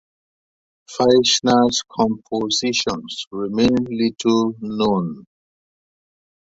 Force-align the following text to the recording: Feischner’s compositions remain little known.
Feischner’s 0.89 1.83
compositions 1.87 3.25
remain 3.31 3.83
little 3.87 4.55
known. 4.59 5.25